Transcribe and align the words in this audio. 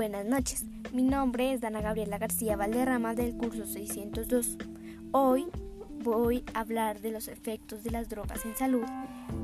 buenas 0.00 0.24
noches. 0.24 0.64
Mi 0.94 1.02
nombre 1.02 1.52
es 1.52 1.60
Dana 1.60 1.82
Gabriela 1.82 2.16
García 2.16 2.56
Valderrama 2.56 3.14
del 3.14 3.36
curso 3.36 3.66
602. 3.66 4.56
Hoy 5.12 5.48
voy 6.02 6.42
a 6.54 6.60
hablar 6.60 7.02
de 7.02 7.10
los 7.10 7.28
efectos 7.28 7.84
de 7.84 7.90
las 7.90 8.08
drogas 8.08 8.46
en 8.46 8.56
salud 8.56 8.86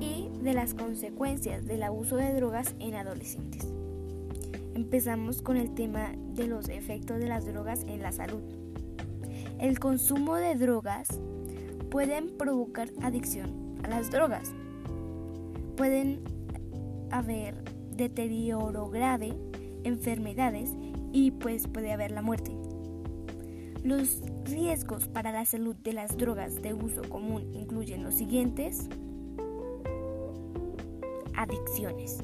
y 0.01 0.31
de 0.43 0.55
las 0.55 0.73
consecuencias 0.73 1.67
del 1.67 1.83
abuso 1.83 2.17
de 2.17 2.33
drogas 2.33 2.75
en 2.79 2.95
adolescentes. 2.95 3.67
Empezamos 4.75 5.43
con 5.43 5.59
el 5.59 5.75
tema 5.75 6.15
de 6.33 6.47
los 6.47 6.71
efectos 6.71 7.19
de 7.19 7.27
las 7.27 7.45
drogas 7.45 7.83
en 7.83 8.01
la 8.01 8.13
salud. 8.13 8.41
El 9.61 9.79
consumo 9.79 10.37
de 10.37 10.55
drogas 10.55 11.09
pueden 11.91 12.35
provocar 12.39 12.89
adicción 13.03 13.79
a 13.85 13.89
las 13.89 14.11
drogas. 14.11 14.53
Pueden 15.77 16.21
haber 17.11 17.63
deterioro 17.95 18.89
grave, 18.89 19.35
enfermedades 19.87 20.75
y 21.13 21.31
pues 21.31 21.67
puede 21.69 21.93
haber 21.93 22.11
la 22.11 22.23
muerte. 22.23 22.53
Los 23.83 24.21
riesgos 24.45 25.09
para 25.09 25.33
la 25.33 25.45
salud 25.45 25.77
de 25.77 25.93
las 25.93 26.17
drogas 26.17 26.61
de 26.61 26.75
uso 26.75 27.03
común 27.09 27.55
incluyen 27.55 28.03
los 28.03 28.15
siguientes. 28.15 28.89
Adicciones. 31.37 32.19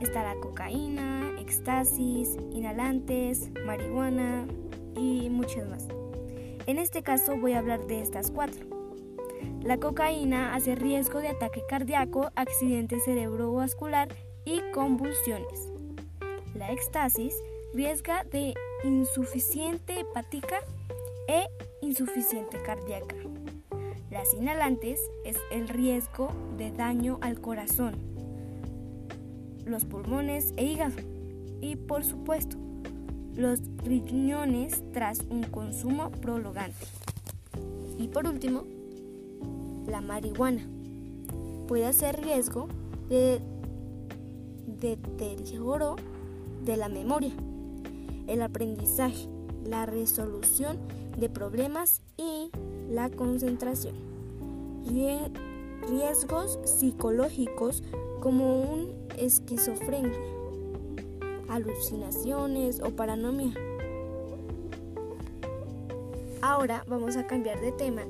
Está 0.00 0.22
la 0.22 0.40
cocaína, 0.40 1.32
éxtasis, 1.38 2.36
inhalantes, 2.52 3.50
marihuana 3.66 4.46
y 4.96 5.28
muchas 5.30 5.68
más. 5.68 5.88
En 6.66 6.78
este 6.78 7.02
caso 7.02 7.36
voy 7.36 7.52
a 7.52 7.58
hablar 7.58 7.86
de 7.86 8.00
estas 8.00 8.30
cuatro. 8.30 8.64
La 9.62 9.78
cocaína 9.78 10.54
hace 10.54 10.74
riesgo 10.74 11.18
de 11.18 11.28
ataque 11.28 11.62
cardíaco, 11.68 12.30
accidente 12.34 13.00
cerebrovascular 13.00 14.08
y 14.44 14.60
convulsiones. 14.72 15.69
La 16.54 16.72
éxtasis 16.72 17.34
riesga 17.72 18.24
de 18.24 18.54
insuficiente 18.84 20.00
hepática 20.00 20.56
e 21.28 21.46
insuficiente 21.80 22.60
cardíaca. 22.62 23.14
Las 24.10 24.34
inhalantes 24.34 25.00
es 25.24 25.36
el 25.52 25.68
riesgo 25.68 26.30
de 26.58 26.72
daño 26.72 27.18
al 27.20 27.40
corazón, 27.40 27.94
los 29.64 29.84
pulmones 29.84 30.52
e 30.56 30.64
hígado. 30.64 30.96
Y 31.60 31.76
por 31.76 32.04
supuesto, 32.04 32.56
los 33.36 33.60
riñones 33.84 34.82
tras 34.92 35.20
un 35.30 35.44
consumo 35.44 36.10
prolongante. 36.10 36.86
Y 37.98 38.08
por 38.08 38.26
último, 38.26 38.64
la 39.86 40.00
marihuana 40.00 40.66
puede 41.68 41.86
hacer 41.86 42.20
riesgo 42.20 42.66
de 43.08 43.40
deterioro 44.66 45.96
de 46.64 46.76
la 46.76 46.88
memoria, 46.88 47.32
el 48.26 48.42
aprendizaje, 48.42 49.28
la 49.64 49.86
resolución 49.86 50.78
de 51.18 51.28
problemas 51.28 52.02
y 52.16 52.50
la 52.90 53.10
concentración. 53.10 53.94
Riesgos 55.88 56.58
psicológicos 56.64 57.82
como 58.20 58.60
un 58.62 58.92
esquizofrenia, 59.16 60.18
alucinaciones 61.48 62.80
o 62.80 62.90
paranoia. 62.90 63.54
Ahora 66.42 66.84
vamos 66.88 67.16
a 67.16 67.26
cambiar 67.26 67.60
de 67.60 67.72
tema 67.72 68.02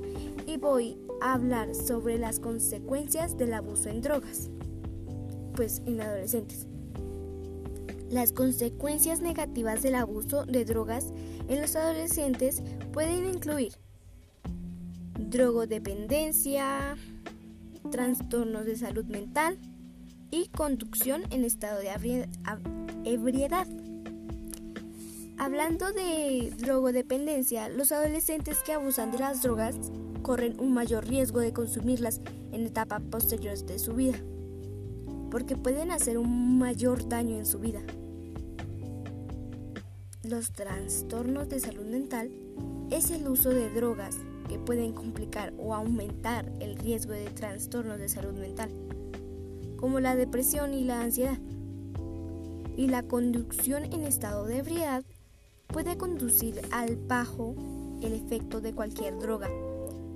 y 0.47 0.57
voy 0.57 0.97
a 1.21 1.33
hablar 1.33 1.75
sobre 1.75 2.17
las 2.17 2.39
consecuencias 2.39 3.37
del 3.37 3.53
abuso 3.53 3.89
en 3.89 4.01
drogas 4.01 4.49
pues 5.55 5.81
en 5.85 6.01
adolescentes. 6.01 6.70
Las 8.11 8.33
consecuencias 8.33 9.21
negativas 9.21 9.81
del 9.81 9.95
abuso 9.95 10.45
de 10.45 10.65
drogas 10.65 11.13
en 11.47 11.61
los 11.61 11.77
adolescentes 11.77 12.61
pueden 12.91 13.25
incluir 13.25 13.71
drogodependencia, 15.17 16.97
trastornos 17.89 18.65
de 18.65 18.75
salud 18.75 19.05
mental 19.05 19.57
y 20.29 20.49
conducción 20.49 21.21
en 21.31 21.45
estado 21.45 21.79
de 21.79 22.27
ebriedad. 23.05 23.65
Hablando 25.37 25.93
de 25.93 26.53
drogodependencia, 26.57 27.69
los 27.69 27.93
adolescentes 27.93 28.57
que 28.65 28.73
abusan 28.73 29.13
de 29.13 29.19
las 29.19 29.41
drogas 29.41 29.77
corren 30.21 30.59
un 30.59 30.73
mayor 30.73 31.07
riesgo 31.07 31.39
de 31.39 31.53
consumirlas 31.53 32.19
en 32.51 32.65
etapas 32.65 33.01
posteriores 33.09 33.65
de 33.65 33.79
su 33.79 33.93
vida 33.93 34.19
porque 35.31 35.55
pueden 35.55 35.91
hacer 35.91 36.17
un 36.17 36.59
mayor 36.59 37.07
daño 37.07 37.37
en 37.37 37.45
su 37.45 37.57
vida. 37.57 37.79
Los 40.31 40.53
trastornos 40.53 41.49
de 41.49 41.59
salud 41.59 41.83
mental 41.83 42.31
es 42.89 43.11
el 43.11 43.27
uso 43.27 43.49
de 43.49 43.69
drogas 43.69 44.15
que 44.47 44.57
pueden 44.57 44.93
complicar 44.93 45.53
o 45.57 45.73
aumentar 45.73 46.49
el 46.61 46.77
riesgo 46.77 47.11
de 47.11 47.25
trastornos 47.25 47.99
de 47.99 48.07
salud 48.07 48.35
mental, 48.35 48.69
como 49.75 49.99
la 49.99 50.15
depresión 50.15 50.73
y 50.73 50.85
la 50.85 51.01
ansiedad. 51.01 51.37
Y 52.77 52.87
la 52.87 53.03
conducción 53.03 53.83
en 53.83 54.05
estado 54.05 54.45
de 54.45 54.59
ebriedad 54.59 55.03
puede 55.67 55.97
conducir 55.97 56.61
al 56.71 56.95
bajo 56.95 57.53
el 58.01 58.13
efecto 58.13 58.61
de 58.61 58.71
cualquier 58.71 59.19
droga. 59.19 59.49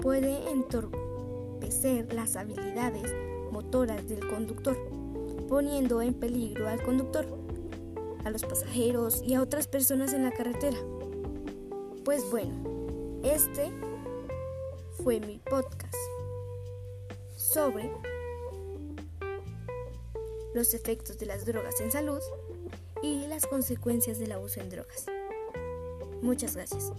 Puede 0.02 0.50
entorpecer 0.50 2.14
las 2.14 2.38
habilidades 2.38 3.14
motoras 3.52 4.08
del 4.08 4.26
conductor 4.30 4.78
poniendo 5.50 6.02
en 6.02 6.14
peligro 6.14 6.70
al 6.70 6.82
conductor, 6.82 7.28
a 8.26 8.32
los 8.32 8.44
pasajeros 8.44 9.22
y 9.24 9.36
a 9.36 9.42
otras 9.42 9.68
personas 9.68 10.14
en 10.14 10.24
la 10.24 10.32
carretera. 10.32 10.78
Pues 12.04 12.30
bueno, 12.30 12.54
este 13.24 13.72
fue 15.04 15.20
mi 15.20 15.38
podcast 15.38 15.96
sobre 17.38 17.92
los 20.54 20.74
efectos 20.74 21.18
de 21.18 21.28
las 21.28 21.46
drogas 21.46 21.80
en 21.80 21.92
salud 21.92 22.20
y 23.02 23.28
las 23.28 23.46
consecuencias 23.46 24.20
del 24.20 24.32
abuso 24.32 24.60
en 24.60 24.70
drogas. 24.70 25.06
Muchas 26.22 26.56
gracias. 26.56 26.92